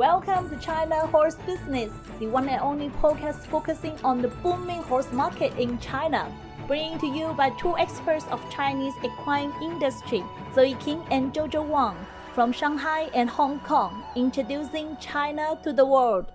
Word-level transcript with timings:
Welcome 0.00 0.48
to 0.48 0.56
China 0.56 1.06
Horse 1.08 1.34
Business, 1.44 1.92
the 2.20 2.26
one 2.26 2.48
and 2.48 2.62
only 2.62 2.88
podcast 2.88 3.44
focusing 3.48 3.98
on 4.02 4.22
the 4.22 4.28
booming 4.28 4.82
horse 4.84 5.12
market 5.12 5.52
in 5.58 5.78
China. 5.78 6.34
Bringing 6.66 6.98
to 7.00 7.06
you 7.06 7.34
by 7.34 7.50
two 7.60 7.76
experts 7.76 8.24
of 8.30 8.40
Chinese 8.50 8.94
equine 9.04 9.52
industry, 9.62 10.24
Zoe 10.54 10.72
King 10.76 11.04
and 11.10 11.34
Jojo 11.34 11.68
Wang 11.68 11.98
from 12.32 12.50
Shanghai 12.50 13.10
and 13.12 13.28
Hong 13.28 13.60
Kong, 13.60 14.02
introducing 14.16 14.96
China 14.96 15.60
to 15.62 15.70
the 15.70 15.84
world. 15.84 16.32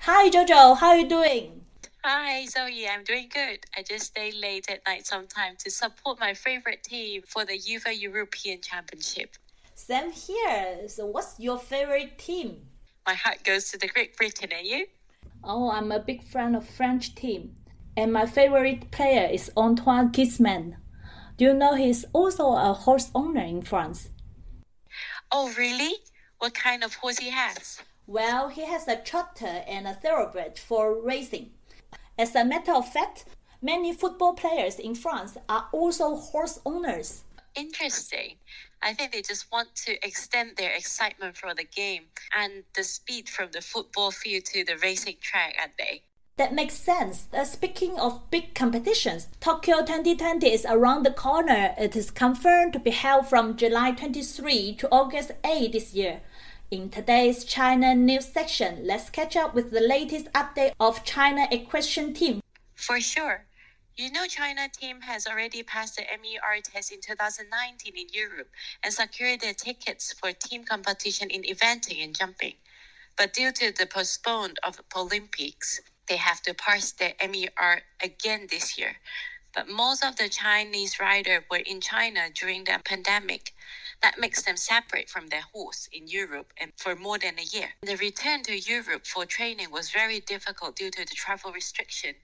Hi 0.00 0.28
Jojo, 0.28 0.76
how 0.76 0.88
are 0.88 0.98
you 0.98 1.08
doing? 1.08 1.64
Hi 2.04 2.44
Zoe, 2.44 2.86
I'm 2.86 3.02
doing 3.04 3.30
good. 3.32 3.64
I 3.74 3.82
just 3.82 4.08
stay 4.08 4.30
late 4.30 4.66
at 4.68 4.84
night 4.86 5.06
sometime 5.06 5.54
to 5.64 5.70
support 5.70 6.20
my 6.20 6.34
favorite 6.34 6.82
team 6.82 7.22
for 7.26 7.46
the 7.46 7.58
UEFA 7.58 7.98
European 7.98 8.60
Championship. 8.60 9.36
Same 9.76 10.10
here. 10.10 10.88
So, 10.88 11.04
what's 11.04 11.38
your 11.38 11.58
favorite 11.58 12.18
team? 12.18 12.62
My 13.06 13.12
heart 13.12 13.44
goes 13.44 13.70
to 13.70 13.78
the 13.78 13.86
Great 13.86 14.16
Britain, 14.16 14.50
and 14.50 14.66
you? 14.66 14.86
Oh, 15.44 15.70
I'm 15.70 15.92
a 15.92 16.00
big 16.00 16.24
fan 16.24 16.54
of 16.54 16.66
French 16.66 17.14
team, 17.14 17.54
and 17.94 18.10
my 18.10 18.24
favorite 18.24 18.90
player 18.90 19.28
is 19.30 19.52
Antoine 19.54 20.10
Griezmann. 20.10 20.76
Do 21.36 21.44
you 21.44 21.52
know 21.52 21.74
he's 21.74 22.06
also 22.14 22.52
a 22.52 22.72
horse 22.72 23.10
owner 23.14 23.44
in 23.44 23.60
France? 23.60 24.08
Oh, 25.30 25.52
really? 25.58 25.96
What 26.38 26.54
kind 26.54 26.82
of 26.82 26.94
horse 26.94 27.18
he 27.18 27.28
has? 27.28 27.78
Well, 28.06 28.48
he 28.48 28.64
has 28.64 28.88
a 28.88 28.96
trotter 28.96 29.62
and 29.68 29.86
a 29.86 29.92
thoroughbred 29.92 30.58
for 30.58 30.98
racing. 31.02 31.50
As 32.18 32.34
a 32.34 32.46
matter 32.46 32.72
of 32.72 32.90
fact, 32.90 33.26
many 33.60 33.92
football 33.92 34.32
players 34.32 34.78
in 34.78 34.94
France 34.94 35.36
are 35.50 35.68
also 35.70 36.16
horse 36.16 36.60
owners. 36.64 37.24
Interesting. 37.54 38.36
I 38.82 38.92
think 38.92 39.12
they 39.12 39.22
just 39.22 39.50
want 39.50 39.74
to 39.86 40.06
extend 40.06 40.56
their 40.56 40.72
excitement 40.72 41.36
for 41.36 41.54
the 41.54 41.64
game 41.64 42.04
and 42.36 42.62
the 42.74 42.84
speed 42.84 43.28
from 43.28 43.50
the 43.52 43.60
football 43.60 44.10
field 44.10 44.44
to 44.46 44.64
the 44.64 44.76
racing 44.78 45.16
track, 45.20 45.56
aren't 45.58 45.76
they? 45.78 46.02
That 46.36 46.52
makes 46.52 46.74
sense. 46.74 47.28
Uh, 47.32 47.44
speaking 47.44 47.98
of 47.98 48.30
big 48.30 48.54
competitions, 48.54 49.28
Tokyo 49.40 49.78
2020 49.78 50.46
is 50.46 50.66
around 50.68 51.04
the 51.04 51.10
corner. 51.10 51.74
It 51.78 51.96
is 51.96 52.10
confirmed 52.10 52.74
to 52.74 52.78
be 52.78 52.90
held 52.90 53.26
from 53.26 53.56
July 53.56 53.92
23 53.92 54.74
to 54.74 54.88
August 54.92 55.32
8 55.42 55.72
this 55.72 55.94
year. 55.94 56.20
In 56.70 56.90
today's 56.90 57.44
China 57.44 57.94
news 57.94 58.26
section, 58.26 58.86
let's 58.86 59.08
catch 59.08 59.34
up 59.34 59.54
with 59.54 59.70
the 59.70 59.80
latest 59.80 60.26
update 60.34 60.72
of 60.78 61.04
China 61.04 61.48
equestrian 61.50 62.12
team. 62.12 62.42
For 62.74 63.00
sure. 63.00 63.45
You 63.96 64.10
know 64.10 64.26
China 64.26 64.68
team 64.68 65.02
has 65.02 65.26
already 65.26 65.62
passed 65.62 65.96
the 65.96 66.02
MER 66.02 66.60
test 66.62 66.92
in 66.92 67.00
2019 67.00 67.94
in 67.96 68.08
Europe 68.12 68.50
and 68.82 68.92
secured 68.92 69.40
their 69.40 69.54
tickets 69.54 70.12
for 70.12 70.32
team 70.32 70.64
competition 70.64 71.30
in 71.30 71.44
eventing 71.44 72.04
and 72.04 72.14
jumping. 72.14 72.56
But 73.16 73.32
due 73.32 73.52
to 73.52 73.72
the 73.72 73.86
postponed 73.86 74.58
of 74.64 74.82
Olympics, 74.96 75.80
they 76.08 76.16
have 76.16 76.42
to 76.42 76.54
pass 76.54 76.92
the 76.92 77.14
MER 77.26 77.82
again 78.02 78.48
this 78.50 78.78
year. 78.78 78.96
But 79.54 79.68
most 79.68 80.04
of 80.04 80.16
the 80.16 80.28
Chinese 80.28 81.00
riders 81.00 81.44
were 81.50 81.64
in 81.66 81.80
China 81.80 82.28
during 82.34 82.64
the 82.64 82.80
pandemic. 82.84 83.54
That 84.02 84.18
makes 84.18 84.42
them 84.42 84.58
separate 84.58 85.10
from 85.10 85.28
their 85.28 85.44
horse 85.54 85.88
in 85.92 86.08
Europe 86.08 86.52
and 86.60 86.72
for 86.76 86.96
more 86.96 87.18
than 87.18 87.38
a 87.38 87.56
year. 87.56 87.70
The 87.82 87.96
return 87.96 88.42
to 88.44 88.58
Europe 88.58 89.06
for 89.06 89.26
training 89.26 89.70
was 89.70 89.90
very 89.90 90.20
difficult 90.20 90.76
due 90.76 90.90
to 90.90 91.06
the 91.06 91.14
travel 91.14 91.52
restriction 91.52 92.16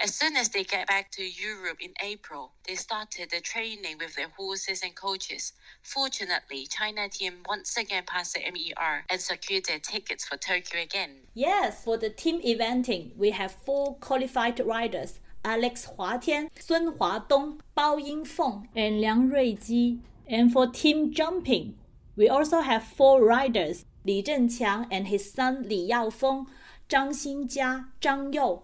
as 0.00 0.14
soon 0.14 0.36
as 0.36 0.48
they 0.48 0.64
get 0.64 0.86
back 0.86 1.10
to 1.12 1.22
Europe 1.22 1.78
in 1.80 1.92
April, 2.02 2.52
they 2.66 2.74
started 2.74 3.30
the 3.30 3.40
training 3.40 3.98
with 3.98 4.14
their 4.16 4.28
horses 4.28 4.82
and 4.82 4.94
coaches. 4.94 5.52
Fortunately, 5.82 6.66
China 6.66 7.08
team 7.08 7.34
once 7.48 7.76
again 7.76 8.04
passed 8.06 8.34
the 8.34 8.40
MER 8.50 9.04
and 9.10 9.20
secured 9.20 9.64
their 9.66 9.78
tickets 9.78 10.24
for 10.24 10.36
Tokyo 10.36 10.80
again. 10.82 11.16
Yes, 11.34 11.84
for 11.84 11.96
the 11.96 12.10
team 12.10 12.40
eventing, 12.42 13.16
we 13.16 13.30
have 13.30 13.52
four 13.52 13.96
qualified 13.96 14.60
riders. 14.60 15.20
Alex 15.44 15.88
Huatian, 15.96 16.48
Sun 16.58 16.98
Huadong, 16.98 17.60
Bao 17.76 17.98
Yingfeng, 17.98 18.66
and 18.74 19.00
Liang 19.00 19.30
Ruiji. 19.30 20.00
And 20.26 20.52
for 20.52 20.66
team 20.66 21.12
jumping, 21.12 21.76
we 22.16 22.28
also 22.28 22.60
have 22.60 22.82
four 22.82 23.24
riders, 23.24 23.84
Li 24.04 24.22
Zhenqiang 24.22 24.88
and 24.90 25.08
his 25.08 25.32
son 25.32 25.68
Li 25.68 25.88
Yaofeng, 25.90 26.46
Zhang 26.88 27.10
Xinjia, 27.10 27.86
Zhang 28.00 28.34
You, 28.34 28.62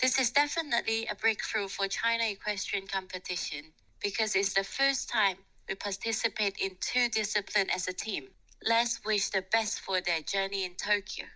this 0.00 0.18
is 0.18 0.30
definitely 0.30 1.06
a 1.06 1.14
breakthrough 1.14 1.68
for 1.68 1.88
China 1.88 2.24
equestrian 2.24 2.86
competition 2.86 3.72
because 4.02 4.36
it's 4.36 4.52
the 4.52 4.64
first 4.64 5.08
time 5.08 5.36
we 5.68 5.74
participate 5.74 6.56
in 6.58 6.76
two 6.80 7.08
disciplines 7.08 7.70
as 7.74 7.88
a 7.88 7.92
team. 7.92 8.24
Let's 8.66 9.00
wish 9.04 9.30
the 9.30 9.44
best 9.52 9.80
for 9.80 10.00
their 10.00 10.20
journey 10.20 10.64
in 10.64 10.74
Tokyo. 10.74 11.26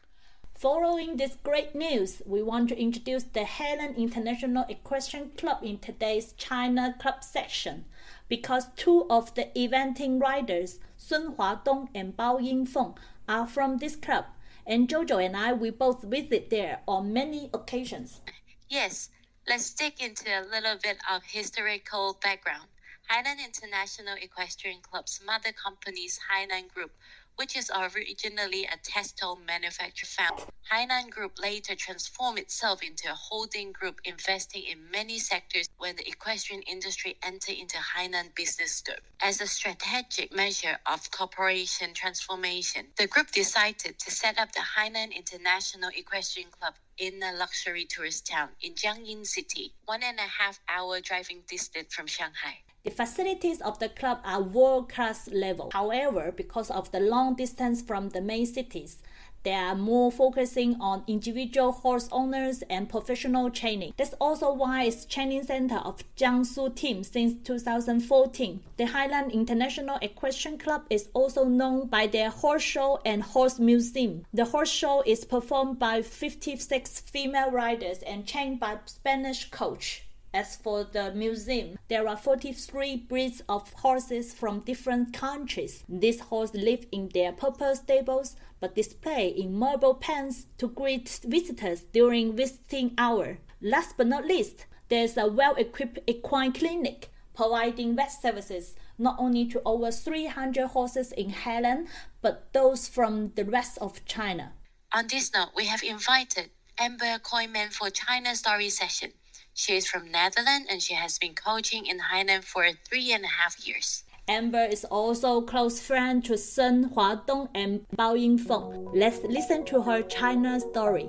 Following 0.54 1.16
this 1.16 1.38
great 1.42 1.74
news, 1.74 2.20
we 2.26 2.42
want 2.42 2.68
to 2.68 2.78
introduce 2.78 3.22
the 3.22 3.40
Hailan 3.40 3.96
International 3.96 4.66
Equestrian 4.68 5.30
Club 5.38 5.58
in 5.62 5.78
today's 5.78 6.34
China 6.34 6.94
Club 7.00 7.24
section 7.24 7.86
because 8.28 8.66
two 8.76 9.06
of 9.08 9.34
the 9.36 9.48
eventing 9.56 10.20
riders, 10.20 10.78
Sun 10.98 11.36
Huadong 11.36 11.88
and 11.94 12.14
Bao 12.14 12.38
Yingfeng, 12.38 12.94
are 13.26 13.46
from 13.46 13.78
this 13.78 13.96
club. 13.96 14.26
And 14.66 14.86
Jojo 14.86 15.24
and 15.24 15.34
I, 15.34 15.54
we 15.54 15.70
both 15.70 16.02
visit 16.02 16.50
there 16.50 16.80
on 16.86 17.12
many 17.12 17.48
occasions. 17.54 18.20
Yes, 18.70 19.10
let's 19.46 19.74
dig 19.74 20.00
into 20.00 20.30
a 20.30 20.46
little 20.46 20.76
bit 20.76 20.98
of 21.10 21.24
historical 21.24 22.14
background. 22.22 22.68
Hailan 23.10 23.44
International 23.44 24.14
Equestrian 24.14 24.80
Club's 24.80 25.20
mother 25.22 25.52
company 25.52 26.02
is 26.06 26.20
Hailan 26.30 26.68
Group, 26.72 26.92
which 27.40 27.56
is 27.56 27.72
originally 27.74 28.66
a 28.66 28.78
textile 28.84 29.38
manufacturer 29.48 30.06
found. 30.06 30.42
Hailan 30.70 31.10
Group 31.10 31.32
later 31.42 31.74
transformed 31.74 32.38
itself 32.38 32.82
into 32.82 33.10
a 33.10 33.14
holding 33.16 33.72
group 33.72 34.00
investing 34.04 34.64
in 34.70 34.90
many 34.92 35.18
sectors 35.18 35.66
when 35.78 35.96
the 35.96 36.06
equestrian 36.06 36.62
industry 36.64 37.16
entered 37.24 37.56
into 37.56 37.78
Hailan 37.78 38.34
business 38.36 38.72
scope. 38.76 39.00
As 39.22 39.40
a 39.40 39.48
strategic 39.48 40.36
measure 40.36 40.78
of 40.86 41.10
corporation 41.12 41.94
transformation, 41.94 42.88
the 42.98 43.08
group 43.08 43.32
decided 43.32 43.98
to 44.00 44.10
set 44.12 44.38
up 44.38 44.52
the 44.52 44.66
Hailan 44.76 45.16
International 45.16 45.90
Equestrian 45.96 46.50
Club 46.50 46.74
in 46.98 47.22
a 47.24 47.32
luxury 47.38 47.86
tourist 47.86 48.26
town 48.28 48.50
in 48.62 48.74
Jiangyin 48.74 49.26
City, 49.26 49.74
one 49.86 50.02
and 50.04 50.18
a 50.18 50.30
half 50.42 50.60
hour 50.68 51.00
driving 51.00 51.42
distance 51.48 51.94
from 51.94 52.06
Shanghai. 52.06 52.58
The 52.82 52.90
facilities 52.90 53.60
of 53.60 53.78
the 53.78 53.90
club 53.90 54.20
are 54.24 54.40
world 54.40 54.88
class 54.88 55.28
level. 55.30 55.70
However, 55.74 56.32
because 56.34 56.70
of 56.70 56.90
the 56.92 57.00
long 57.00 57.34
distance 57.34 57.82
from 57.82 58.08
the 58.08 58.22
main 58.22 58.46
cities, 58.46 58.96
they 59.42 59.52
are 59.52 59.74
more 59.74 60.10
focusing 60.10 60.76
on 60.80 61.04
individual 61.06 61.72
horse 61.72 62.08
owners 62.10 62.62
and 62.70 62.88
professional 62.88 63.50
training. 63.50 63.92
That's 63.98 64.14
also 64.20 64.52
why 64.52 64.84
it's 64.84 65.04
training 65.04 65.44
center 65.44 65.76
of 65.76 66.02
Jiangsu 66.16 66.74
team 66.74 67.04
since 67.04 67.34
2014. 67.46 68.62
The 68.78 68.84
Hailan 68.84 69.30
International 69.30 69.98
Equestrian 70.00 70.58
Club 70.58 70.84
is 70.88 71.08
also 71.12 71.44
known 71.44 71.86
by 71.86 72.06
their 72.06 72.30
horse 72.30 72.62
show 72.62 73.00
and 73.04 73.22
horse 73.22 73.58
museum. 73.58 74.24
The 74.32 74.46
horse 74.46 74.70
show 74.70 75.02
is 75.04 75.26
performed 75.26 75.78
by 75.78 76.00
56 76.00 77.00
female 77.00 77.50
riders 77.50 77.98
and 77.98 78.26
trained 78.26 78.60
by 78.60 78.78
Spanish 78.86 79.50
coach. 79.50 80.04
As 80.32 80.54
for 80.54 80.84
the 80.84 81.12
museum, 81.12 81.76
there 81.88 82.06
are 82.06 82.16
43 82.16 82.96
breeds 83.08 83.42
of 83.48 83.72
horses 83.72 84.32
from 84.32 84.60
different 84.60 85.12
countries. 85.12 85.82
These 85.88 86.20
horses 86.20 86.62
live 86.62 86.86
in 86.92 87.08
their 87.12 87.32
proper 87.32 87.74
stables 87.74 88.36
but 88.60 88.76
display 88.76 89.28
in 89.28 89.58
marble 89.58 89.94
pens 89.94 90.46
to 90.58 90.68
greet 90.68 91.20
visitors 91.24 91.82
during 91.82 92.36
visiting 92.36 92.94
hour. 92.96 93.38
Last 93.60 93.96
but 93.96 94.06
not 94.06 94.24
least, 94.24 94.66
there's 94.88 95.16
a 95.16 95.26
well-equipped 95.26 95.98
equine 96.06 96.52
clinic 96.52 97.10
providing 97.34 97.96
vet 97.96 98.12
services 98.12 98.76
not 98.98 99.16
only 99.18 99.46
to 99.46 99.62
over 99.64 99.90
300 99.90 100.66
horses 100.68 101.10
in 101.12 101.30
Hailan, 101.30 101.88
but 102.20 102.52
those 102.52 102.86
from 102.86 103.32
the 103.34 103.44
rest 103.44 103.78
of 103.78 104.04
China. 104.04 104.52
On 104.92 105.06
this 105.08 105.32
note, 105.32 105.50
we 105.56 105.66
have 105.66 105.82
invited 105.82 106.50
Amber 106.78 107.18
Koiman 107.18 107.72
for 107.72 107.90
China 107.90 108.36
Story 108.36 108.68
session. 108.68 109.12
She 109.54 109.76
is 109.76 109.86
from 109.86 110.10
Netherlands 110.10 110.68
and 110.70 110.82
she 110.82 110.94
has 110.94 111.18
been 111.18 111.34
coaching 111.34 111.86
in 111.86 111.98
Hailan 111.98 112.44
for 112.44 112.66
three 112.88 113.12
and 113.12 113.24
a 113.24 113.28
half 113.28 113.66
years. 113.66 114.04
Amber 114.28 114.64
is 114.64 114.84
also 114.84 115.40
close 115.40 115.80
friend 115.80 116.24
to 116.24 116.38
Sun 116.38 116.90
Huadong 116.90 117.48
and 117.54 117.84
Bao 117.98 118.14
Yingfeng. 118.14 118.90
Let's 118.94 119.18
listen 119.24 119.64
to 119.66 119.82
her 119.82 120.02
China 120.02 120.60
story. 120.60 121.08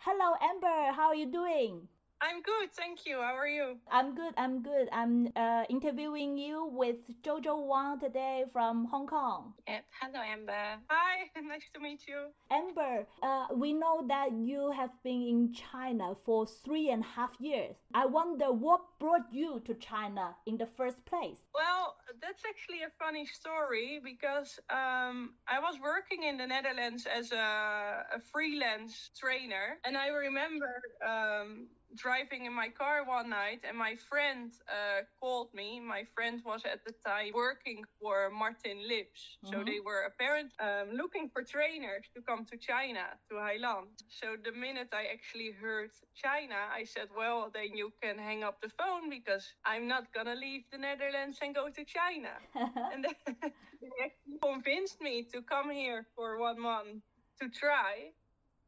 Hello, 0.00 0.34
Amber. 0.40 0.92
How 0.94 1.08
are 1.08 1.16
you 1.16 1.26
doing? 1.26 1.88
I'm 2.20 2.42
good, 2.42 2.72
thank 2.74 3.06
you. 3.06 3.16
How 3.18 3.36
are 3.36 3.46
you? 3.46 3.76
I'm 3.92 4.14
good. 4.14 4.34
I'm 4.36 4.62
good. 4.62 4.88
I'm 4.92 5.28
uh, 5.36 5.64
interviewing 5.70 6.36
you 6.36 6.68
with 6.72 6.96
Jojo 7.22 7.64
Wang 7.64 8.00
today 8.00 8.44
from 8.52 8.86
Hong 8.86 9.06
Kong. 9.06 9.54
Yep. 9.68 9.84
Hello, 10.00 10.20
Amber. 10.20 10.82
Hi, 10.88 11.30
nice 11.48 11.70
to 11.74 11.80
meet 11.80 12.00
you. 12.08 12.30
Amber, 12.50 13.06
uh, 13.22 13.46
we 13.54 13.72
know 13.72 14.04
that 14.08 14.32
you 14.32 14.72
have 14.72 14.90
been 15.04 15.22
in 15.22 15.52
China 15.54 16.14
for 16.24 16.44
three 16.64 16.90
and 16.90 17.04
a 17.04 17.06
half 17.06 17.30
years. 17.38 17.76
I 17.94 18.06
wonder 18.06 18.52
what 18.52 18.80
brought 18.98 19.32
you 19.32 19.62
to 19.66 19.74
China 19.74 20.34
in 20.46 20.56
the 20.56 20.66
first 20.76 21.04
place. 21.06 21.38
Well, 21.54 21.94
that's 22.20 22.42
actually 22.48 22.82
a 22.82 22.90
funny 22.98 23.26
story 23.26 24.00
because 24.02 24.58
um, 24.70 25.34
I 25.46 25.60
was 25.60 25.78
working 25.80 26.24
in 26.24 26.36
the 26.36 26.46
Netherlands 26.48 27.06
as 27.06 27.30
a, 27.30 28.04
a 28.16 28.20
freelance 28.32 29.10
trainer, 29.16 29.78
and 29.84 29.96
I 29.96 30.08
remember. 30.08 30.82
Um, 31.06 31.68
driving 31.96 32.46
in 32.46 32.52
my 32.52 32.68
car 32.68 33.04
one 33.04 33.30
night 33.30 33.60
and 33.66 33.76
my 33.76 33.94
friend 34.08 34.52
uh, 34.68 35.02
called 35.20 35.48
me. 35.54 35.80
My 35.80 36.04
friend 36.14 36.42
was 36.44 36.62
at 36.64 36.84
the 36.84 36.92
time 37.04 37.32
working 37.34 37.84
for 38.00 38.30
Martin 38.30 38.78
Lips. 38.86 39.38
Mm-hmm. 39.44 39.52
So 39.52 39.64
they 39.64 39.80
were 39.84 40.02
apparently 40.06 40.52
um, 40.60 40.96
looking 40.96 41.28
for 41.32 41.42
trainers 41.42 42.04
to 42.14 42.22
come 42.22 42.44
to 42.50 42.56
China, 42.56 43.04
to 43.30 43.36
Hailan. 43.36 43.88
So 44.08 44.36
the 44.42 44.52
minute 44.52 44.88
I 44.92 45.06
actually 45.12 45.52
heard 45.60 45.90
China, 46.14 46.58
I 46.72 46.84
said, 46.84 47.08
well, 47.16 47.50
then 47.52 47.76
you 47.76 47.92
can 48.02 48.18
hang 48.18 48.44
up 48.44 48.60
the 48.60 48.70
phone 48.78 49.10
because 49.10 49.46
I'm 49.64 49.88
not 49.88 50.12
going 50.12 50.26
to 50.26 50.34
leave 50.34 50.64
the 50.70 50.78
Netherlands 50.78 51.38
and 51.42 51.54
go 51.54 51.68
to 51.68 51.84
China. 51.84 52.34
and 52.92 53.04
they 53.26 53.92
actually 54.04 54.38
convinced 54.42 55.00
me 55.00 55.24
to 55.32 55.42
come 55.42 55.70
here 55.70 56.06
for 56.14 56.38
one 56.38 56.60
month 56.60 57.02
to 57.40 57.48
try 57.48 58.10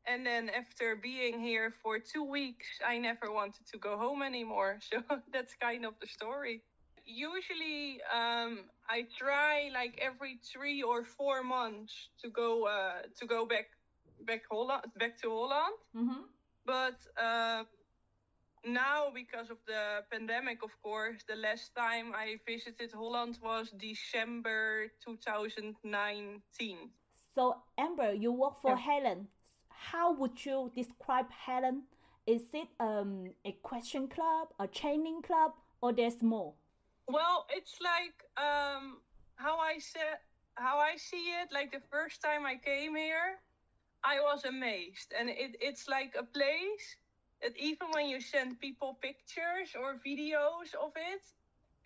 and 0.06 0.24
then 0.26 0.50
after 0.50 0.96
being 0.96 1.40
here 1.40 1.72
for 1.82 1.98
two 1.98 2.24
weeks 2.24 2.66
i 2.86 2.98
never 2.98 3.32
wanted 3.32 3.66
to 3.72 3.78
go 3.78 3.96
home 3.96 4.22
anymore. 4.22 4.78
So 4.90 5.02
that's 5.32 5.54
kind 5.54 5.84
of 5.84 5.94
the 6.00 6.06
story. 6.06 6.62
Usually 7.04 8.00
um, 8.14 8.70
i 8.88 9.06
try 9.18 9.70
like 9.72 9.98
every 10.00 10.38
three 10.52 10.82
or 10.82 11.04
four 11.04 11.42
months 11.42 12.08
to 12.22 12.28
go 12.30 12.66
uh, 12.66 13.02
to 13.18 13.26
go 13.26 13.46
back 13.46 13.66
back 14.26 14.42
holland 14.50 14.84
back 14.98 15.20
to 15.22 15.28
holland. 15.30 15.76
Mm-hmm. 15.96 16.22
but 16.66 16.98
uh, 17.16 17.64
now 18.64 19.10
because 19.14 19.50
of 19.50 19.56
the 19.66 20.04
pandemic 20.10 20.62
of 20.62 20.70
course 20.82 21.22
the 21.28 21.36
last 21.36 21.74
time 21.74 22.12
i 22.14 22.36
visited 22.46 22.92
holland 22.92 23.38
was 23.42 23.70
december 23.78 24.92
2019 25.04 26.90
so 27.34 27.56
amber 27.78 28.12
you 28.12 28.32
work 28.32 28.60
for 28.60 28.72
yeah. 28.72 28.84
hailan 28.86 29.26
how 29.80 30.12
would 30.12 30.44
you 30.44 30.70
describe 30.74 31.26
Hailan? 31.32 31.80
Is 32.26 32.42
it 32.52 32.68
um, 32.78 33.30
a 33.44 33.52
question 33.62 34.08
club, 34.08 34.48
a 34.58 34.66
training 34.66 35.22
club, 35.22 35.52
or 35.80 35.92
there's 35.92 36.22
more? 36.22 36.52
Well, 37.08 37.46
it's 37.48 37.78
like 37.80 38.18
um, 38.36 38.98
how 39.36 39.58
I 39.58 39.78
said, 39.78 40.20
how 40.54 40.78
I 40.78 40.96
see 40.96 41.32
it. 41.40 41.48
Like 41.50 41.72
the 41.72 41.80
first 41.90 42.22
time 42.22 42.44
I 42.44 42.56
came 42.56 42.94
here, 42.94 43.40
I 44.04 44.20
was 44.20 44.44
amazed, 44.44 45.12
and 45.18 45.28
it, 45.30 45.56
it's 45.60 45.88
like 45.88 46.14
a 46.18 46.24
place 46.24 46.86
that 47.42 47.56
even 47.56 47.88
when 47.92 48.06
you 48.06 48.20
send 48.20 48.60
people 48.60 48.98
pictures 49.00 49.74
or 49.74 49.96
videos 50.06 50.74
of 50.76 50.92
it, 50.94 51.24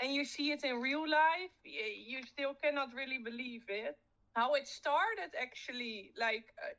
and 0.01 0.13
you 0.13 0.25
see 0.25 0.51
it 0.51 0.65
in 0.65 0.81
real 0.81 1.09
life, 1.09 1.55
you 1.65 2.23
still 2.27 2.55
cannot 2.61 2.93
really 2.93 3.19
believe 3.19 3.63
it. 3.69 3.97
How 4.35 4.55
it 4.55 4.67
started 4.67 5.31
actually, 5.41 6.11
like 6.19 6.53
uh, 6.59 6.75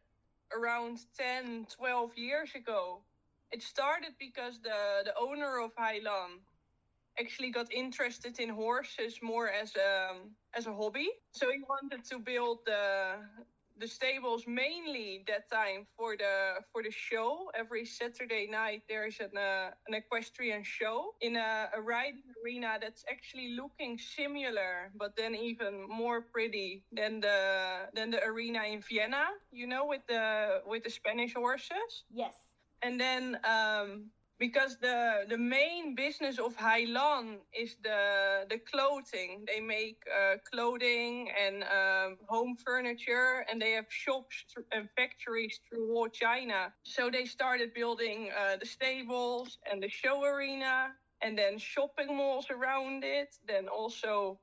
around 0.51 0.99
10, 1.17 1.67
12 1.69 2.17
years 2.17 2.49
ago. 2.55 3.01
It 3.51 3.61
started 3.61 4.11
because 4.19 4.59
the, 4.61 5.03
the 5.05 5.13
owner 5.19 5.59
of 5.59 5.75
Hailan 5.75 6.39
actually 7.19 7.51
got 7.51 7.71
interested 7.71 8.39
in 8.39 8.49
horses 8.49 9.19
more 9.21 9.49
as 9.49 9.75
a, 9.75 10.17
as 10.53 10.67
a 10.67 10.73
hobby. 10.73 11.09
So 11.31 11.49
he 11.51 11.61
wanted 11.69 12.03
to 12.09 12.19
build 12.19 12.59
the, 12.65 13.15
the 13.79 13.87
stables 13.87 14.43
mainly 14.47 15.23
that 15.27 15.49
time 15.51 15.85
for 15.97 16.15
the 16.17 16.63
for 16.71 16.83
the 16.83 16.91
show. 16.91 17.51
Every 17.53 17.85
Saturday 17.85 18.47
night 18.49 18.83
there's 18.87 19.19
an 19.19 19.37
uh, 19.37 19.71
an 19.87 19.93
equestrian 19.93 20.63
show 20.63 21.15
in 21.21 21.35
a, 21.35 21.69
a 21.75 21.81
riding 21.81 22.23
arena 22.43 22.77
that's 22.81 23.03
actually 23.09 23.55
looking 23.55 23.97
similar, 23.97 24.91
but 24.95 25.15
then 25.15 25.35
even 25.35 25.87
more 25.89 26.21
pretty 26.21 26.83
than 26.91 27.19
the 27.19 27.89
than 27.93 28.11
the 28.11 28.23
arena 28.23 28.63
in 28.63 28.81
Vienna. 28.81 29.25
You 29.51 29.67
know, 29.67 29.85
with 29.85 30.05
the 30.07 30.61
with 30.65 30.83
the 30.83 30.89
Spanish 30.89 31.33
horses. 31.33 32.03
Yes. 32.13 32.35
And 32.81 32.99
then 32.99 33.39
um, 33.43 34.11
because 34.39 34.77
the 34.77 35.25
the 35.29 35.37
main 35.37 35.95
business 35.95 36.39
of 36.39 36.55
Hailan 36.57 37.39
is 37.53 37.75
the 37.83 38.45
the 38.49 38.59
clothing. 38.59 39.45
They 39.47 39.61
make 39.61 39.97
uh, 40.09 40.35
clothing 40.51 41.29
and 41.43 41.63
um, 41.63 42.17
home 42.27 42.55
furniture, 42.65 43.45
and 43.49 43.61
they 43.61 43.71
have 43.71 43.85
shops 43.89 44.45
and 44.71 44.89
factories 44.95 45.59
throughout 45.69 46.13
China. 46.13 46.73
So 46.83 47.09
they 47.09 47.25
started 47.25 47.73
building 47.73 48.31
uh, 48.31 48.57
the 48.57 48.65
stables 48.65 49.57
and 49.69 49.81
the 49.81 49.89
show 49.89 50.23
arena, 50.23 50.91
and 51.21 51.37
then 51.37 51.57
shopping 51.57 52.15
malls 52.17 52.47
around 52.49 53.03
it. 53.03 53.35
Then 53.47 53.67
also 53.67 54.39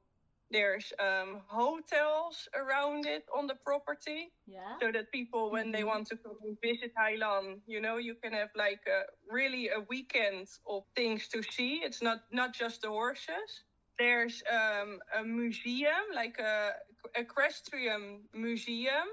there's 0.52 0.92
um, 1.00 1.40
hotels 1.46 2.48
around 2.54 3.06
it 3.06 3.24
on 3.36 3.46
the 3.46 3.54
property. 3.64 4.30
Yeah. 4.46 4.76
So 4.80 4.92
that 4.92 5.10
people, 5.10 5.50
when 5.50 5.64
mm-hmm. 5.64 5.72
they 5.72 5.84
want 5.84 6.06
to 6.08 6.16
come 6.16 6.36
visit 6.62 6.92
Hailan, 6.94 7.60
you 7.66 7.80
know, 7.80 7.96
you 7.96 8.14
can 8.14 8.32
have 8.32 8.50
like 8.54 8.80
a, 8.86 9.02
really 9.30 9.68
a 9.68 9.80
weekend 9.88 10.48
of 10.68 10.82
things 10.94 11.28
to 11.28 11.42
see. 11.42 11.80
It's 11.82 12.02
not 12.02 12.20
not 12.30 12.54
just 12.54 12.82
the 12.82 12.88
horses. 12.88 13.50
There's 13.98 14.42
um, 14.50 14.98
a 15.18 15.22
museum, 15.24 16.04
like 16.14 16.38
a 16.38 16.72
equestrian 17.14 18.20
museum, 18.34 19.08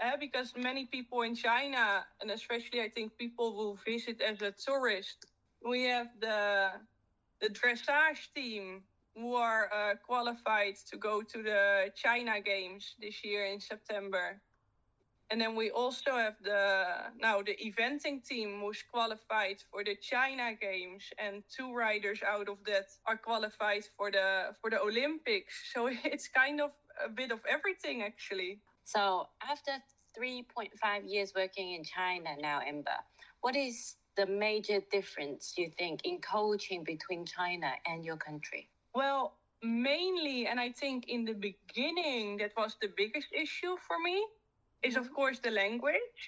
uh, 0.00 0.16
because 0.18 0.52
many 0.56 0.86
people 0.86 1.22
in 1.22 1.34
China, 1.34 2.04
and 2.20 2.30
especially 2.30 2.80
I 2.80 2.90
think 2.90 3.16
people 3.18 3.52
who 3.52 3.78
visit 3.84 4.20
as 4.20 4.42
a 4.42 4.52
tourist, 4.52 5.26
we 5.64 5.84
have 5.84 6.08
the 6.20 6.70
the 7.40 7.48
dressage 7.48 8.28
team 8.34 8.82
who 9.16 9.34
are 9.34 9.70
uh, 9.72 9.94
qualified 10.06 10.76
to 10.90 10.96
go 10.96 11.22
to 11.22 11.42
the 11.42 11.90
China 11.94 12.40
Games 12.40 12.94
this 13.00 13.24
year 13.24 13.46
in 13.46 13.60
September. 13.60 14.40
And 15.30 15.40
then 15.40 15.54
we 15.54 15.70
also 15.70 16.16
have 16.16 16.34
the 16.42 16.84
now 17.20 17.40
the 17.42 17.56
eventing 17.56 18.24
team 18.26 18.60
who's 18.60 18.82
qualified 18.82 19.58
for 19.70 19.84
the 19.84 19.94
China 19.94 20.54
Games, 20.60 21.04
and 21.18 21.44
two 21.56 21.72
riders 21.72 22.20
out 22.26 22.48
of 22.48 22.58
that 22.66 22.86
are 23.06 23.16
qualified 23.16 23.84
for 23.96 24.10
the 24.10 24.56
for 24.60 24.70
the 24.70 24.80
Olympics. 24.80 25.54
So 25.72 25.88
it's 26.04 26.26
kind 26.28 26.60
of 26.60 26.72
a 27.04 27.08
bit 27.08 27.30
of 27.30 27.40
everything 27.48 28.02
actually. 28.02 28.58
So 28.84 29.28
after 29.48 29.72
3.5 30.18 30.70
years 31.04 31.32
working 31.36 31.74
in 31.74 31.84
China 31.84 32.30
now, 32.40 32.60
Amber, 32.66 32.98
what 33.40 33.54
is 33.54 33.94
the 34.16 34.26
major 34.26 34.80
difference 34.90 35.54
you 35.56 35.70
think 35.78 36.00
in 36.04 36.20
coaching 36.20 36.82
between 36.82 37.24
China 37.24 37.70
and 37.86 38.04
your 38.04 38.16
country? 38.16 38.68
Well, 38.94 39.36
mainly, 39.62 40.46
and 40.46 40.58
I 40.58 40.72
think 40.72 41.08
in 41.08 41.24
the 41.24 41.34
beginning, 41.34 42.38
that 42.38 42.52
was 42.56 42.76
the 42.80 42.88
biggest 42.96 43.28
issue 43.32 43.76
for 43.86 43.98
me, 44.02 44.24
is 44.82 44.96
of 44.96 45.12
course 45.14 45.38
the 45.38 45.50
language. 45.50 46.18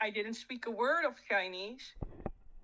I 0.00 0.10
didn't 0.10 0.34
speak 0.34 0.66
a 0.66 0.70
word 0.70 1.04
of 1.04 1.14
Chinese. 1.28 1.82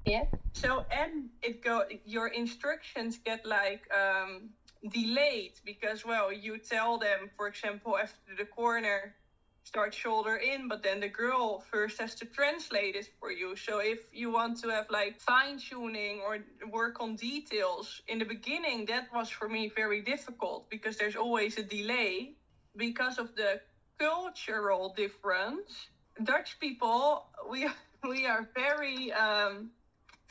Yeah. 0.04 0.24
So 0.52 0.84
and 0.90 1.30
it 1.42 1.64
go 1.64 1.84
your 2.04 2.28
instructions 2.28 3.18
get 3.18 3.44
like 3.44 3.82
um, 3.92 4.50
delayed 4.88 5.54
because 5.64 6.04
well 6.04 6.32
you 6.32 6.58
tell 6.58 6.98
them 6.98 7.30
for 7.36 7.48
example 7.48 7.98
after 7.98 8.36
the 8.38 8.44
corner 8.44 9.16
start 9.64 9.94
shoulder 9.94 10.36
in, 10.36 10.68
but 10.68 10.82
then 10.82 11.00
the 11.00 11.08
girl 11.08 11.60
first 11.70 11.98
has 12.00 12.14
to 12.16 12.26
translate 12.26 12.94
it 12.94 13.08
for 13.18 13.32
you. 13.32 13.56
So 13.56 13.78
if 13.78 13.98
you 14.12 14.30
want 14.30 14.60
to 14.62 14.68
have 14.68 14.86
like 14.90 15.18
fine 15.18 15.58
tuning 15.58 16.20
or 16.20 16.38
work 16.70 17.00
on 17.00 17.16
details 17.16 18.02
in 18.06 18.18
the 18.18 18.24
beginning, 18.26 18.86
that 18.86 19.08
was 19.12 19.30
for 19.30 19.48
me 19.48 19.72
very 19.74 20.02
difficult 20.02 20.68
because 20.70 20.96
there's 20.96 21.16
always 21.16 21.56
a 21.58 21.62
delay 21.62 22.34
because 22.76 23.18
of 23.18 23.34
the 23.34 23.60
cultural 23.98 24.92
difference. 24.96 25.88
Dutch 26.22 26.60
people, 26.60 27.26
we 27.50 27.68
we 28.08 28.26
are 28.26 28.46
very 28.54 29.12
um, 29.12 29.70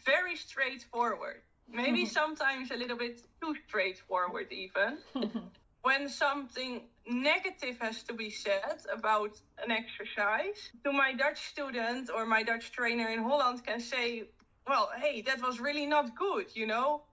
very 0.05 0.35
straightforward. 0.35 1.41
Maybe 1.67 2.05
sometimes 2.19 2.71
a 2.71 2.77
little 2.77 2.97
bit 2.97 3.21
too 3.41 3.55
straightforward 3.67 4.51
even. 4.51 4.99
when 5.81 6.07
something 6.07 6.81
negative 7.07 7.77
has 7.79 8.03
to 8.03 8.13
be 8.13 8.29
said 8.29 8.81
about 8.91 9.39
an 9.63 9.72
exercise, 9.72 10.69
to 10.83 10.91
my 10.91 11.13
Dutch 11.13 11.50
student 11.50 12.10
or 12.13 12.25
my 12.25 12.43
Dutch 12.43 12.72
trainer 12.72 13.10
in 13.10 13.24
Holland 13.24 13.65
can 13.65 13.79
say, 13.79 14.24
well, 14.67 14.89
hey, 14.98 15.22
that 15.22 15.41
was 15.41 15.60
really 15.60 15.86
not 15.86 16.15
good, 16.15 16.48
you 16.55 16.65
know? 16.65 17.03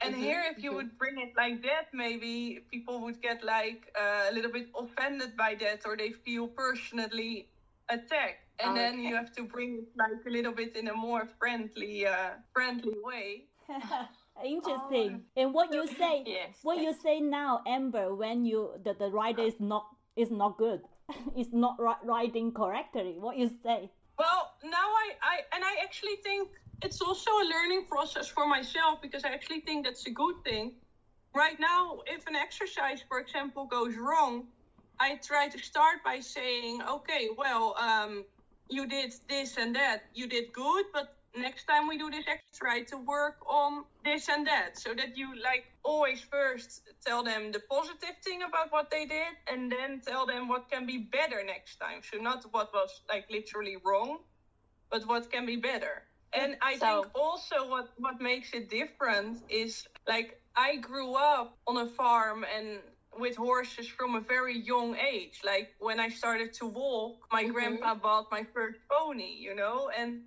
And 0.00 0.14
mm-hmm. 0.14 0.24
here, 0.24 0.42
if 0.50 0.62
you 0.62 0.70
mm-hmm. 0.70 0.76
would 0.76 0.98
bring 0.98 1.20
it 1.20 1.32
like 1.36 1.62
that, 1.62 1.86
maybe 1.92 2.64
people 2.70 3.00
would 3.02 3.22
get 3.22 3.44
like 3.44 3.92
uh, 3.98 4.30
a 4.30 4.32
little 4.34 4.50
bit 4.50 4.68
offended 4.74 5.36
by 5.36 5.54
that, 5.60 5.82
or 5.86 5.96
they 5.96 6.10
feel 6.10 6.48
personally 6.48 7.48
attacked. 7.88 8.38
and 8.58 8.76
then 8.76 9.02
you 9.02 9.14
have 9.16 9.32
to 9.34 9.44
bring 9.44 9.78
it 9.78 9.88
like 9.96 10.24
a 10.26 10.30
little 10.30 10.52
bit 10.52 10.76
in 10.76 10.88
a 10.88 10.94
more 10.94 11.28
friendly 11.38 12.06
uh, 12.06 12.30
friendly 12.52 12.94
way 13.02 13.44
Interesting. 14.44 15.22
and 15.36 15.54
what 15.54 15.72
you 15.72 15.86
say, 16.00 16.22
Yes, 16.26 16.56
what 16.62 16.78
you 16.78 16.92
say 16.92 17.20
now, 17.20 17.60
Amber, 17.66 18.14
when 18.14 18.44
you 18.44 18.72
the, 18.84 18.94
the 18.94 19.10
rider 19.10 19.42
is 19.42 19.60
not 19.60 19.86
is 20.16 20.30
not 20.30 20.58
good, 20.58 20.80
it's 21.36 21.52
not 21.52 21.76
ri- 21.78 22.02
riding 22.04 22.52
correctly. 22.52 23.16
What 23.18 23.36
you 23.36 23.48
say? 23.62 23.90
Well, 24.18 24.52
now 24.64 24.88
I, 25.04 25.10
I 25.22 25.34
and 25.54 25.64
I 25.64 25.82
actually 25.82 26.16
think 26.22 26.48
it's 26.82 27.00
also 27.00 27.30
a 27.30 27.46
learning 27.54 27.86
process 27.88 28.28
for 28.28 28.46
myself 28.46 29.00
because 29.00 29.24
I 29.24 29.28
actually 29.28 29.60
think 29.60 29.84
that's 29.84 30.06
a 30.06 30.10
good 30.10 30.36
thing. 30.44 30.72
Right 31.34 31.58
now, 31.58 32.00
if 32.06 32.26
an 32.26 32.36
exercise, 32.36 33.02
for 33.08 33.18
example, 33.18 33.64
goes 33.64 33.96
wrong, 33.96 34.44
I 35.00 35.16
try 35.16 35.48
to 35.48 35.58
start 35.58 36.04
by 36.04 36.20
saying, 36.20 36.82
okay, 36.82 37.28
well, 37.36 37.74
um, 37.78 38.24
you 38.68 38.86
did 38.86 39.14
this 39.28 39.56
and 39.56 39.74
that, 39.74 40.04
you 40.14 40.26
did 40.28 40.52
good, 40.52 40.84
but 40.92 41.16
next 41.34 41.64
time 41.64 41.86
we 41.88 41.96
do 41.98 42.10
this 42.10 42.26
exercise, 42.28 42.58
try 42.58 42.80
to 42.82 42.96
work 42.98 43.36
on 43.46 43.84
this 44.04 44.28
and 44.28 44.46
that, 44.46 44.78
so 44.78 44.94
that 44.94 45.16
you 45.16 45.34
like 45.42 45.64
always 45.84 46.20
first 46.20 46.82
tell 47.04 47.22
them 47.22 47.52
the 47.52 47.60
positive 47.70 48.16
thing 48.24 48.42
about 48.42 48.70
what 48.72 48.90
they 48.90 49.04
did, 49.06 49.32
and 49.50 49.70
then 49.72 50.00
tell 50.00 50.26
them 50.26 50.48
what 50.48 50.68
can 50.70 50.86
be 50.86 50.98
better 50.98 51.42
next 51.44 51.76
time. 51.76 52.00
So 52.02 52.18
not 52.18 52.44
what 52.52 52.72
was 52.72 53.02
like 53.08 53.26
literally 53.30 53.76
wrong, 53.84 54.18
but 54.90 55.06
what 55.06 55.30
can 55.30 55.46
be 55.46 55.56
better. 55.56 56.02
And 56.32 56.56
I 56.62 56.76
So- 56.76 57.02
think 57.02 57.06
also 57.14 57.66
what 57.68 57.88
what 57.96 58.20
makes 58.20 58.52
it 58.54 58.68
different 58.68 59.42
is 59.48 59.86
like 60.06 60.40
I 60.56 60.76
grew 60.76 61.14
up 61.14 61.58
on 61.66 61.76
a 61.78 61.86
farm 61.86 62.44
and 62.44 62.80
with 63.16 63.36
horses 63.36 63.88
from 63.88 64.14
a 64.14 64.20
very 64.20 64.56
young 64.58 64.96
age. 64.96 65.40
Like 65.44 65.74
when 65.78 65.98
I 66.00 66.08
started 66.08 66.52
to 66.60 66.66
walk, 66.66 67.26
my 67.30 67.44
Mhm. 67.44 67.52
grandpa 67.52 67.94
bought 67.94 68.30
my 68.30 68.44
first 68.44 68.78
pony, 68.88 69.32
you 69.46 69.54
know, 69.54 69.90
and 69.90 70.22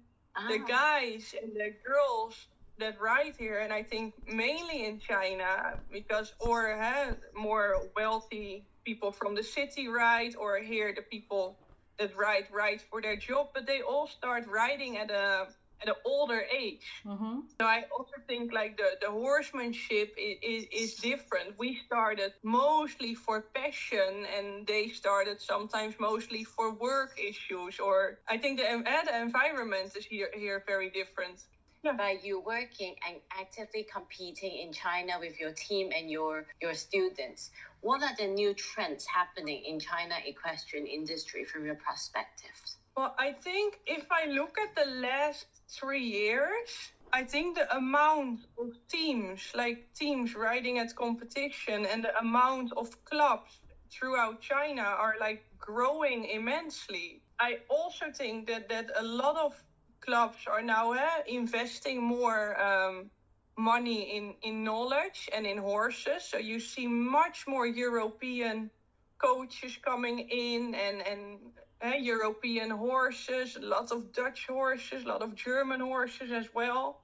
the 0.47 0.59
Ah. 0.61 0.65
guys 0.67 1.33
and 1.41 1.55
the 1.55 1.71
girls 1.85 2.47
that 2.77 2.99
ride 2.99 3.35
here, 3.37 3.59
and 3.59 3.73
I 3.73 3.83
think 3.83 4.13
mainly 4.27 4.85
in 4.85 4.97
China, 4.99 5.79
because 5.91 6.33
or 6.39 6.71
uh, 6.73 7.15
more 7.33 7.87
wealthy 7.95 8.65
people 8.85 9.11
from 9.11 9.35
the 9.35 9.43
city 9.43 9.87
ride, 9.87 10.35
or 10.35 10.59
here 10.59 10.93
the 10.93 11.03
people 11.03 11.55
that 11.97 12.15
ride 12.15 12.45
ride 12.51 12.81
for 12.81 13.01
their 13.01 13.15
job, 13.15 13.47
but 13.53 13.65
they 13.65 13.81
all 13.81 14.07
start 14.07 14.45
riding 14.47 14.97
at 14.97 15.09
a 15.11 15.47
at 15.81 15.89
an 15.89 15.95
older 16.05 16.43
age. 16.55 16.85
Mm-hmm. 17.05 17.39
So 17.59 17.67
I 17.67 17.83
also 17.97 18.13
think 18.27 18.53
like 18.53 18.77
the, 18.77 18.91
the 19.01 19.11
horsemanship 19.11 20.15
is, 20.17 20.37
is, 20.41 20.67
is 20.71 20.95
different. 20.95 21.57
We 21.57 21.79
started 21.85 22.33
mostly 22.43 23.15
for 23.15 23.45
passion 23.53 24.25
and 24.35 24.65
they 24.67 24.89
started 24.89 25.41
sometimes 25.41 25.95
mostly 25.99 26.43
for 26.43 26.73
work 26.73 27.19
issues 27.19 27.79
or 27.79 28.19
I 28.27 28.37
think 28.37 28.59
the, 28.59 28.69
en- 28.69 28.87
eh, 28.87 29.03
the 29.05 29.21
environment 29.21 29.91
is 29.97 30.05
here, 30.05 30.29
here 30.33 30.63
very 30.65 30.89
different. 30.89 31.41
Yeah. 31.83 31.93
by 31.93 32.17
you 32.23 32.39
working 32.39 32.95
and 33.07 33.17
actively 33.31 33.85
competing 33.93 34.57
in 34.57 34.73
China 34.73 35.19
with 35.19 35.39
your 35.39 35.51
team 35.51 35.91
and 35.95 36.09
your 36.09 36.47
your 36.59 36.73
students, 36.73 37.51
what 37.81 38.01
are 38.01 38.15
the 38.17 38.25
new 38.25 38.55
trends 38.55 39.05
happening 39.05 39.63
in 39.63 39.79
China 39.79 40.15
equestrian 40.25 40.87
industry 40.87 41.45
from 41.45 41.63
your 41.63 41.75
perspective? 41.75 42.57
Well, 42.97 43.13
I 43.19 43.33
think 43.33 43.79
if 43.85 44.07
I 44.09 44.25
look 44.25 44.57
at 44.57 44.73
the 44.73 44.89
last 44.99 45.45
three 45.69 46.03
years, 46.03 46.91
I 47.13 47.23
think 47.23 47.55
the 47.55 47.73
amount 47.75 48.41
of 48.59 48.71
teams, 48.87 49.41
like 49.55 49.93
teams 49.93 50.35
riding 50.35 50.79
at 50.79 50.95
competition, 50.95 51.85
and 51.85 52.03
the 52.03 52.17
amount 52.19 52.73
of 52.73 52.87
clubs 53.05 53.61
throughout 53.91 54.41
China 54.41 54.81
are 54.81 55.15
like 55.19 55.45
growing 55.57 56.25
immensely. 56.25 57.21
I 57.39 57.59
also 57.69 58.11
think 58.11 58.47
that 58.47 58.69
that 58.69 58.91
a 58.95 59.03
lot 59.03 59.37
of 59.37 59.53
clubs 60.01 60.45
are 60.47 60.61
now 60.61 60.93
eh, 60.93 61.21
investing 61.27 62.03
more 62.03 62.59
um, 62.61 63.09
money 63.57 64.15
in 64.17 64.35
in 64.41 64.63
knowledge 64.63 65.29
and 65.33 65.45
in 65.45 65.57
horses. 65.57 66.23
So 66.23 66.37
you 66.37 66.59
see 66.59 66.87
much 66.87 67.47
more 67.47 67.65
European 67.65 68.69
coaches 69.17 69.77
coming 69.83 70.19
in 70.29 70.75
and 70.75 71.01
and 71.01 71.39
uh, 71.85 71.93
European 71.93 72.71
horses, 72.71 73.55
a 73.55 73.59
lot 73.61 73.91
of 73.91 74.11
Dutch 74.13 74.47
horses, 74.47 75.03
a 75.05 75.07
lot 75.07 75.21
of 75.21 75.35
German 75.35 75.81
horses 75.81 76.31
as 76.31 76.47
well. 76.53 76.97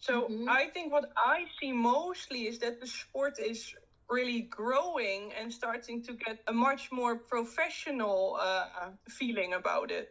So 0.00 0.28
Mhm. 0.28 0.48
I 0.48 0.68
think 0.68 0.92
what 0.92 1.06
I 1.16 1.46
see 1.60 1.72
mostly 1.72 2.46
is 2.46 2.58
that 2.60 2.80
the 2.80 2.86
sport 2.86 3.38
is 3.38 3.74
really 4.08 4.42
growing 4.42 5.32
and 5.34 5.52
starting 5.52 6.02
to 6.02 6.14
get 6.14 6.38
a 6.46 6.52
much 6.52 6.90
more 6.92 7.16
professional 7.16 8.36
uh, 8.40 8.92
feeling 9.08 9.54
about 9.54 9.90
it. 9.90 10.08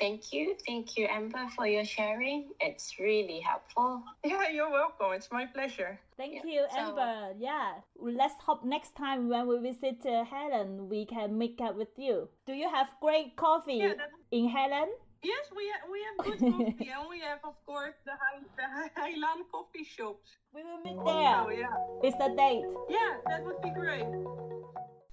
Thank 0.00 0.32
you, 0.32 0.56
thank 0.66 0.96
you, 0.96 1.06
Amber, 1.06 1.44
for 1.54 1.66
your 1.66 1.84
sharing. 1.84 2.48
It's 2.58 2.98
really 2.98 3.40
helpful. 3.40 4.02
Yeah, 4.24 4.48
you're 4.48 4.70
welcome. 4.70 5.12
It's 5.12 5.30
my 5.30 5.44
pleasure. 5.46 6.00
Thank 6.16 6.34
Yeah, 6.34 6.44
you, 6.52 6.62
so- 6.72 6.78
Amber. 6.80 7.34
Yeah, 7.38 7.72
let's 8.00 8.34
hope 8.46 8.64
next 8.64 8.96
time 8.96 9.28
when 9.28 9.46
we 9.46 9.58
visit 9.60 10.00
uh, 10.06 10.24
Hailan, 10.24 10.88
we 10.88 11.04
can 11.04 11.36
make 11.36 11.60
up 11.60 11.76
with 11.76 11.92
you. 11.98 12.28
Do 12.46 12.54
you 12.54 12.68
have 12.70 12.88
great 13.00 13.36
coffee 13.36 13.84
Yeah, 13.84 13.94
in 14.32 14.48
Hailan? 14.48 14.88
Yes, 15.22 15.44
we 15.54 15.70
ha- 15.70 15.86
we 15.92 15.98
have 16.06 16.16
good 16.26 16.52
coffee, 16.52 16.90
and 16.96 17.08
we 17.08 17.20
have, 17.20 17.40
of 17.44 17.54
course, 17.66 17.94
the 18.06 18.12
Hai- 18.12 18.48
the 18.56 19.00
Hailan 19.00 19.44
coffee 19.52 19.84
shops. 19.84 20.30
We 20.54 20.62
will 20.62 20.80
meet 20.80 20.96
oh, 20.98 21.04
there. 21.04 21.36
Oh 21.44 21.50
yeah, 21.50 22.08
It's 22.08 22.16
the 22.16 22.34
date. 22.34 22.64
yeah, 22.88 23.16
that 23.26 23.44
would 23.44 23.60
be 23.60 23.70
great. 23.70 24.06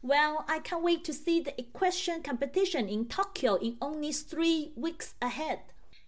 Well, 0.02 0.46
I 0.48 0.60
can't 0.60 0.84
wait 0.84 1.04
to 1.06 1.14
see 1.14 1.42
the 1.42 1.60
equestrian 1.60 2.24
competition 2.24 2.88
in 2.88 3.08
Tokyo 3.08 3.56
in 3.56 3.76
only 3.82 4.14
three 4.14 4.72
weeks 4.78 5.16
ahead. 5.22 5.60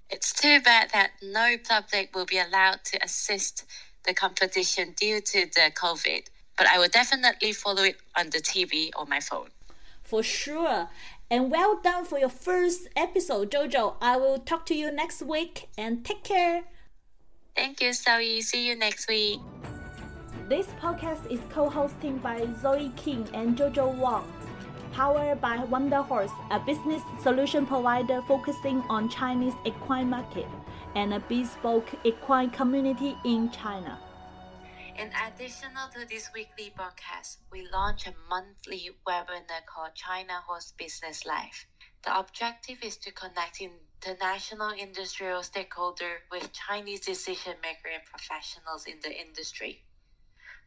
It's 0.10 0.32
too 0.32 0.62
bad 0.62 0.92
that 0.94 1.12
no 1.22 1.58
public 1.68 2.16
will 2.16 2.26
be 2.26 2.40
allowed 2.40 2.86
to 2.86 3.04
assist 3.04 3.66
the 4.06 4.14
competition 4.14 4.94
due 4.96 5.20
to 5.20 5.46
the 5.48 5.72
COVID, 5.76 6.28
but 6.58 6.68
I 6.68 6.80
will 6.80 6.88
definitely 6.88 7.52
follow 7.52 7.84
it 7.84 7.98
on 8.18 8.30
the 8.30 8.40
TV 8.40 8.92
or 8.96 9.06
my 9.06 9.20
phone. 9.20 9.50
For 10.04 10.24
sure. 10.24 10.88
And 11.32 11.52
well 11.52 11.80
done 11.84 12.06
for 12.06 12.18
your 12.18 12.30
first 12.30 12.90
episode, 12.96 13.52
Jojo. 13.52 13.96
I 14.02 14.18
will 14.18 14.40
talk 14.40 14.66
to 14.66 14.74
you 14.74 14.92
next 14.92 15.22
week 15.22 15.70
and 15.78 16.04
take 16.04 16.24
care. 16.24 16.64
Thank 17.56 17.82
you, 17.82 17.94
Zoe. 17.94 18.42
See 18.42 18.68
you 18.68 18.76
next 18.76 19.08
week. 19.08 19.40
This 20.48 20.66
podcast 20.82 21.30
is 21.30 21.40
co-hosted 21.52 22.24
by 22.24 22.48
Zoe 22.60 22.92
King 22.96 23.28
and 23.36 23.56
Jojo 23.56 23.96
Wang. 23.96 24.26
Powered 24.92 25.40
by 25.40 25.58
Wonder 25.66 26.02
Horse, 26.02 26.32
a 26.50 26.60
business 26.60 27.04
solution 27.22 27.68
provider 27.68 28.24
focusing 28.24 28.82
on 28.90 29.08
Chinese 29.08 29.54
equine 29.66 30.10
market 30.10 30.48
and 30.96 31.14
a 31.14 31.20
bespoke 31.20 31.88
equine 32.04 32.50
community 32.50 33.16
in 33.24 33.52
China. 33.52 34.00
In 35.00 35.14
addition 35.14 35.72
to 35.94 36.06
this 36.10 36.30
weekly 36.34 36.74
broadcast, 36.76 37.40
we 37.54 37.66
launch 37.72 38.06
a 38.06 38.14
monthly 38.30 38.92
webinar 39.08 39.66
called 39.66 39.96
China 39.96 40.42
Horse 40.46 40.74
Business 40.78 41.26
Life. 41.26 41.66
The 42.04 42.20
objective 42.20 42.84
is 42.84 42.98
to 42.98 43.14
connect 43.14 43.62
international 43.62 44.72
industrial 44.72 45.40
stakeholders 45.42 46.20
with 46.30 46.52
Chinese 46.52 47.00
decision 47.00 47.56
makers 47.62 47.94
and 47.94 48.04
professionals 48.04 48.88
in 48.88 49.00
the 49.02 49.18
industry. 49.18 49.86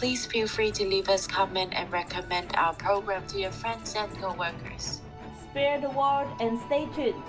Please 0.00 0.24
feel 0.24 0.48
free 0.48 0.70
to 0.70 0.86
leave 0.86 1.10
us 1.10 1.26
a 1.26 1.28
comment 1.28 1.74
and 1.76 1.92
recommend 1.92 2.56
our 2.56 2.72
program 2.72 3.26
to 3.26 3.38
your 3.38 3.50
friends 3.50 3.94
and 3.94 4.10
coworkers. 4.16 5.02
Spare 5.42 5.78
the 5.78 5.90
word 5.90 6.26
and 6.40 6.58
stay 6.62 6.88
tuned. 6.96 7.22